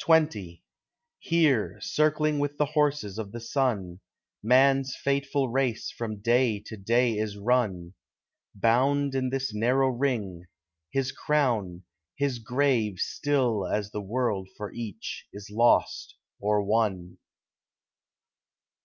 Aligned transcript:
XX 0.00 0.60
Here, 1.18 1.80
circling 1.80 2.38
with 2.38 2.56
the 2.56 2.66
horses 2.66 3.18
of 3.18 3.32
the 3.32 3.40
sun, 3.40 3.98
Man's 4.40 4.94
fateful 4.94 5.48
race 5.48 5.90
from 5.90 6.20
day 6.20 6.60
to 6.66 6.76
day 6.76 7.18
is 7.18 7.36
run; 7.36 7.94
Bound 8.54 9.16
in 9.16 9.30
this 9.30 9.52
narrow 9.52 9.88
ring—his 9.88 11.10
crown, 11.10 11.82
his 12.14 12.38
grave 12.38 13.00
Still 13.00 13.66
as 13.66 13.90
the 13.90 14.00
world 14.00 14.48
for 14.56 14.70
each 14.70 15.26
is 15.32 15.50
lost 15.52 16.14
or 16.38 16.62
won. 16.62 17.18